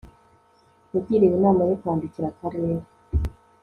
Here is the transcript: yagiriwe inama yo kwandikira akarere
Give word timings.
yagiriwe 0.93 1.35
inama 1.39 1.61
yo 1.69 1.77
kwandikira 1.81 2.25
akarere 2.29 2.81